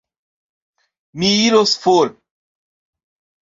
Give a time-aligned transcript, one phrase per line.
[1.23, 2.13] Mi iros for.